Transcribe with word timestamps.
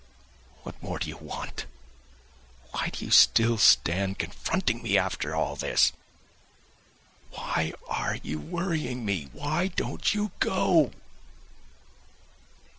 What 0.63 0.81
more 0.81 0.97
do 0.97 1.07
you 1.09 1.17
want? 1.17 1.67
Why 2.71 2.89
do 2.89 3.05
you 3.05 3.11
still 3.11 3.59
stand 3.59 4.17
confronting 4.17 4.81
me, 4.81 4.97
after 4.97 5.35
all 5.35 5.55
this? 5.55 5.91
Why 7.29 7.73
are 7.87 8.15
you 8.23 8.39
worrying 8.39 9.05
me? 9.05 9.29
Why 9.31 9.67
don't 9.67 10.11
you 10.15 10.31
go?" 10.39 10.89